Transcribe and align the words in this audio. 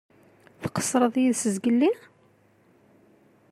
Tqeṣṣreḍ 0.61 1.15
yid-s 1.23 1.43
zgelli? 1.55 1.91